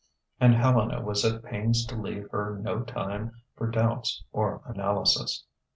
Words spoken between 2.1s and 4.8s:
her no time for doubts or